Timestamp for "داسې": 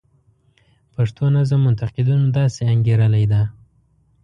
2.37-2.61